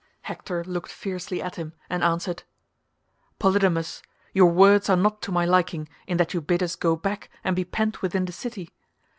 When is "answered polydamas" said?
2.03-4.01